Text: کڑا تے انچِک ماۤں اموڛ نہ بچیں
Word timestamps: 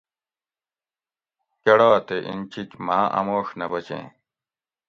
کڑا 1.63 1.91
تے 2.07 2.17
انچِک 2.29 2.69
ماۤں 2.85 3.05
اموڛ 3.17 3.45
نہ 3.59 3.65
بچیں 3.71 4.05